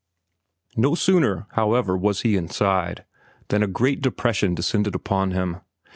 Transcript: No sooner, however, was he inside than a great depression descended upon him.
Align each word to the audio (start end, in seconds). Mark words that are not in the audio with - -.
No 0.75 0.95
sooner, 0.95 1.45
however, 1.51 1.95
was 1.95 2.21
he 2.21 2.35
inside 2.35 3.05
than 3.49 3.61
a 3.61 3.67
great 3.67 4.01
depression 4.01 4.55
descended 4.55 4.95
upon 4.95 5.29
him. 5.29 5.57